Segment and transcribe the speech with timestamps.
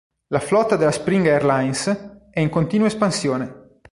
[0.29, 3.77] La flotta della Spring Airlines è in continua espansione.